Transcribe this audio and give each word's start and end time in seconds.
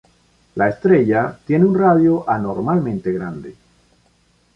La 0.55 0.67
estrella 0.67 1.37
tiene 1.45 1.63
un 1.63 1.77
radio 1.77 2.27
anormalmente 2.27 3.11
grande. 3.11 3.55